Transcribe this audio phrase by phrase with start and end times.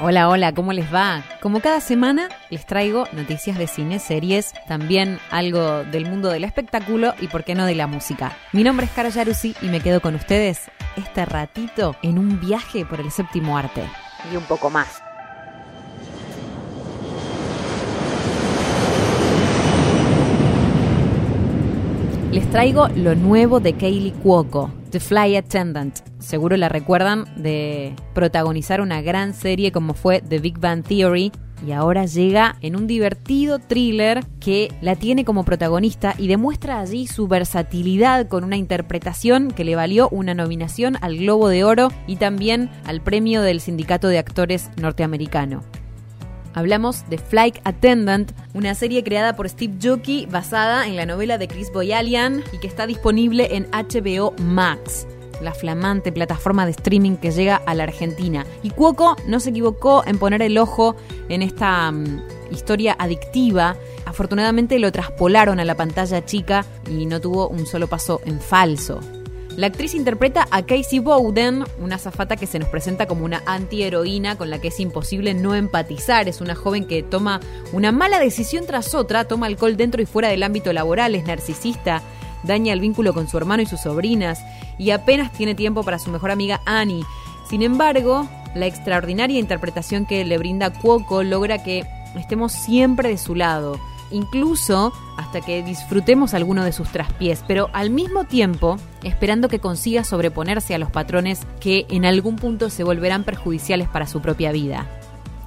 [0.00, 1.24] Hola, hola, ¿cómo les va?
[1.42, 7.14] Como cada semana les traigo noticias de cine, series, también algo del mundo del espectáculo
[7.20, 8.36] y por qué no de la música.
[8.52, 12.84] Mi nombre es Caro Yarusi y me quedo con ustedes este ratito en un viaje
[12.84, 13.82] por el séptimo arte.
[14.32, 15.02] Y un poco más.
[22.30, 26.07] Les traigo lo nuevo de Kaylee Cuoco, The Fly Attendant.
[26.18, 31.32] Seguro la recuerdan de protagonizar una gran serie como fue The Big Bang Theory.
[31.66, 37.08] Y ahora llega en un divertido thriller que la tiene como protagonista y demuestra allí
[37.08, 42.16] su versatilidad con una interpretación que le valió una nominación al Globo de Oro y
[42.16, 45.64] también al premio del Sindicato de Actores Norteamericano.
[46.54, 51.48] Hablamos de Flight Attendant, una serie creada por Steve Jockey basada en la novela de
[51.48, 55.08] Chris Boyalian y que está disponible en HBO Max
[55.40, 58.46] la flamante plataforma de streaming que llega a la Argentina.
[58.62, 60.96] Y Cuoco no se equivocó en poner el ojo
[61.28, 63.76] en esta mm, historia adictiva.
[64.04, 69.00] Afortunadamente lo traspolaron a la pantalla chica y no tuvo un solo paso en falso.
[69.58, 74.38] La actriz interpreta a Casey Bowden, una azafata que se nos presenta como una antiheroína
[74.38, 76.28] con la que es imposible no empatizar.
[76.28, 77.40] Es una joven que toma
[77.72, 82.02] una mala decisión tras otra, toma alcohol dentro y fuera del ámbito laboral, es narcisista,
[82.42, 84.44] daña el vínculo con su hermano y sus sobrinas
[84.78, 87.04] y apenas tiene tiempo para su mejor amiga Annie.
[87.48, 93.34] Sin embargo, la extraordinaria interpretación que le brinda Cuoco logra que estemos siempre de su
[93.34, 93.78] lado
[94.10, 100.04] incluso hasta que disfrutemos alguno de sus traspiés, pero al mismo tiempo esperando que consiga
[100.04, 104.86] sobreponerse a los patrones que en algún punto se volverán perjudiciales para su propia vida.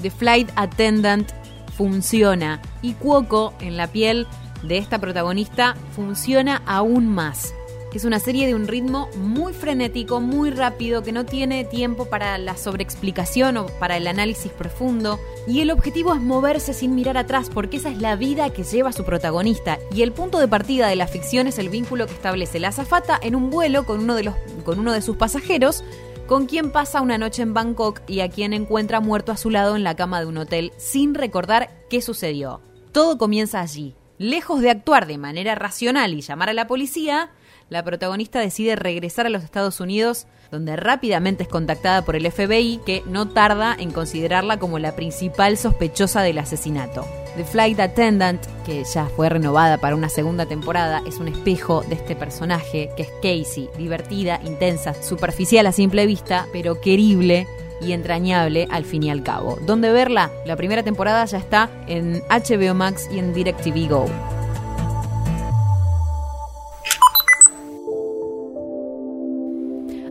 [0.00, 1.30] The Flight Attendant
[1.76, 4.26] funciona y Cuoco en la piel
[4.62, 7.54] de esta protagonista funciona aún más
[7.98, 12.38] es una serie de un ritmo muy frenético, muy rápido, que no tiene tiempo para
[12.38, 15.18] la sobreexplicación o para el análisis profundo.
[15.48, 18.92] Y el objetivo es moverse sin mirar atrás, porque esa es la vida que lleva
[18.92, 19.78] su protagonista.
[19.92, 23.18] Y el punto de partida de la ficción es el vínculo que establece la azafata
[23.20, 25.82] en un vuelo con uno de, los, con uno de sus pasajeros,
[26.28, 29.74] con quien pasa una noche en Bangkok y a quien encuentra muerto a su lado
[29.74, 32.60] en la cama de un hotel sin recordar qué sucedió.
[32.92, 33.96] Todo comienza allí.
[34.18, 37.30] Lejos de actuar de manera racional y llamar a la policía,
[37.68, 42.80] la protagonista decide regresar a los Estados Unidos, donde rápidamente es contactada por el FBI,
[42.84, 47.06] que no tarda en considerarla como la principal sospechosa del asesinato.
[47.36, 51.94] The Flight Attendant, que ya fue renovada para una segunda temporada, es un espejo de
[51.94, 57.46] este personaje, que es Casey, divertida, intensa, superficial a simple vista, pero querible
[57.80, 59.58] y entrañable al fin y al cabo.
[59.66, 60.30] ¿Dónde verla?
[60.46, 64.06] La primera temporada ya está en HBO Max y en DirecTV Go.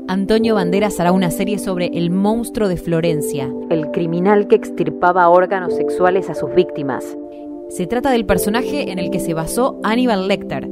[0.10, 5.76] Antonio Banderas hará una serie sobre el monstruo de Florencia, el criminal que extirpaba órganos
[5.76, 7.04] sexuales a sus víctimas.
[7.70, 10.70] Se trata del personaje en el que se basó Aníbal Lecter,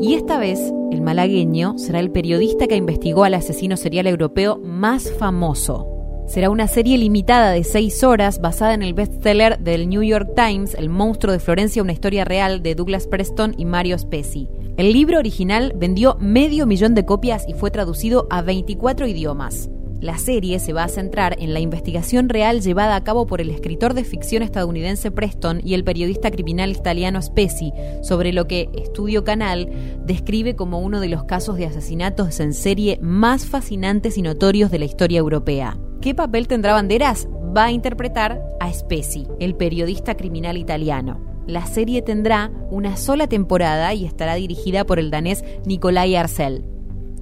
[0.00, 0.60] y esta vez
[0.92, 5.95] el malagueño será el periodista que investigó al asesino serial europeo más famoso.
[6.26, 10.74] Será una serie limitada de seis horas basada en el bestseller del New York Times,
[10.74, 14.48] El monstruo de Florencia, una historia real de Douglas Preston y Mario Spezi.
[14.76, 19.70] El libro original vendió medio millón de copias y fue traducido a 24 idiomas.
[20.00, 23.48] La serie se va a centrar en la investigación real llevada a cabo por el
[23.48, 27.72] escritor de ficción estadounidense Preston y el periodista criminal italiano Spezi
[28.02, 29.70] sobre lo que Estudio Canal
[30.04, 34.80] describe como uno de los casos de asesinatos en serie más fascinantes y notorios de
[34.80, 35.78] la historia europea.
[36.06, 37.26] ¿Qué papel tendrá Banderas?
[37.26, 41.18] Va a interpretar a Spezi, el periodista criminal italiano.
[41.48, 46.62] La serie tendrá una sola temporada y estará dirigida por el danés Nikolai Arcel.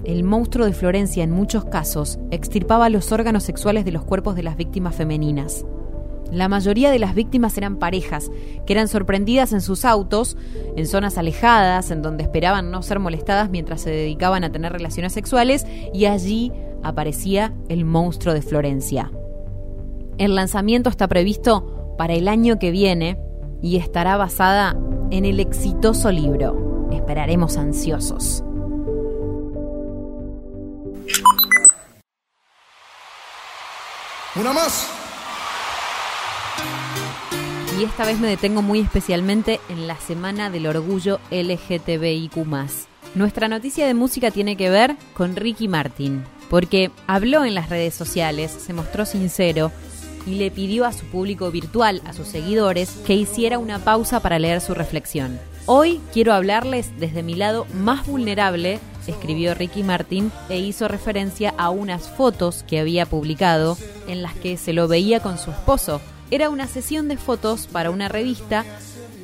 [0.03, 4.43] El monstruo de Florencia en muchos casos extirpaba los órganos sexuales de los cuerpos de
[4.43, 5.65] las víctimas femeninas.
[6.31, 8.29] La mayoría de las víctimas eran parejas,
[8.67, 10.37] que eran sorprendidas en sus autos,
[10.75, 15.13] en zonas alejadas, en donde esperaban no ser molestadas mientras se dedicaban a tener relaciones
[15.13, 16.51] sexuales, y allí
[16.87, 19.11] aparecía el monstruo de Florencia.
[20.17, 23.19] El lanzamiento está previsto para el año que viene,
[23.61, 24.77] y estará basada
[25.09, 26.87] en el exitoso libro.
[26.91, 28.43] Esperaremos ansiosos.
[34.35, 34.91] Una más.
[37.79, 42.35] Y esta vez me detengo muy especialmente en la Semana del Orgullo LGTBIQ.
[43.15, 47.93] Nuestra noticia de música tiene que ver con Ricky Martin, porque habló en las redes
[47.93, 49.71] sociales, se mostró sincero
[50.25, 54.39] y le pidió a su público virtual, a sus seguidores, que hiciera una pausa para
[54.39, 55.39] leer su reflexión.
[55.67, 58.79] Hoy quiero hablarles desde mi lado más vulnerable
[59.11, 63.77] escribió Ricky Martin e hizo referencia a unas fotos que había publicado
[64.07, 66.01] en las que se lo veía con su esposo.
[66.31, 68.65] Era una sesión de fotos para una revista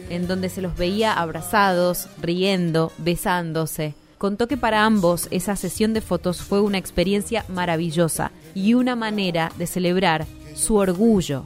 [0.09, 3.95] en donde se los veía abrazados, riendo, besándose.
[4.21, 9.51] Contó que para ambos esa sesión de fotos fue una experiencia maravillosa y una manera
[9.57, 11.43] de celebrar su orgullo.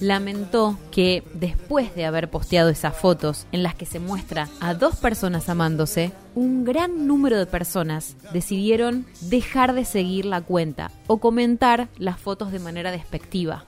[0.00, 4.96] Lamentó que después de haber posteado esas fotos en las que se muestra a dos
[4.96, 11.86] personas amándose, un gran número de personas decidieron dejar de seguir la cuenta o comentar
[11.98, 13.64] las fotos de manera despectiva.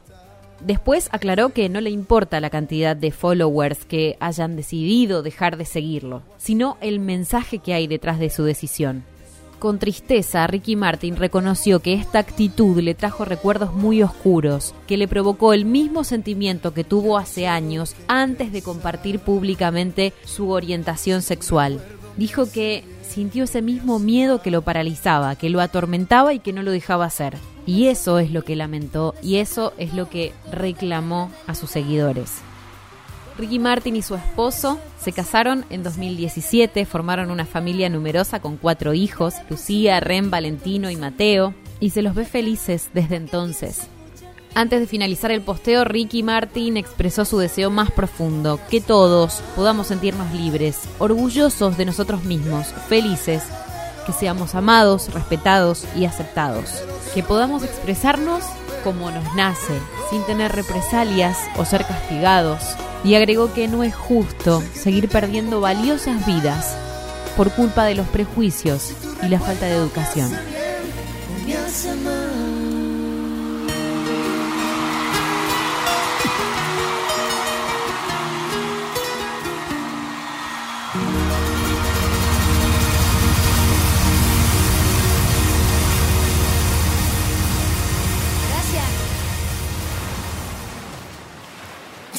[0.61, 5.65] Después aclaró que no le importa la cantidad de followers que hayan decidido dejar de
[5.65, 9.05] seguirlo, sino el mensaje que hay detrás de su decisión.
[9.59, 15.07] Con tristeza, Ricky Martin reconoció que esta actitud le trajo recuerdos muy oscuros, que le
[15.07, 21.79] provocó el mismo sentimiento que tuvo hace años antes de compartir públicamente su orientación sexual.
[22.17, 26.63] Dijo que sintió ese mismo miedo que lo paralizaba, que lo atormentaba y que no
[26.63, 27.37] lo dejaba hacer.
[27.67, 32.39] Y eso es lo que lamentó y eso es lo que reclamó a sus seguidores.
[33.39, 38.93] Ricky Martin y su esposo se casaron en 2017, formaron una familia numerosa con cuatro
[38.93, 43.89] hijos, Lucía, Ren, Valentino y Mateo, y se los ve felices desde entonces.
[44.55, 49.87] Antes de finalizar el posteo, Ricky Martin expresó su deseo más profundo, que todos podamos
[49.87, 53.45] sentirnos libres, orgullosos de nosotros mismos, felices,
[54.11, 56.83] que seamos amados, respetados y aceptados,
[57.15, 58.43] que podamos expresarnos
[58.83, 59.79] como nos nace,
[60.11, 62.61] sin tener represalias o ser castigados,
[63.05, 66.75] y agregó que no es justo seguir perdiendo valiosas vidas
[67.37, 68.93] por culpa de los prejuicios
[69.23, 70.31] y la falta de educación.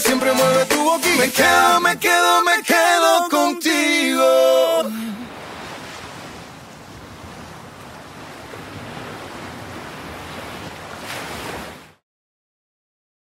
[0.00, 1.16] siempre mueve tu boquita.
[1.18, 2.44] Me quedo, me quedo,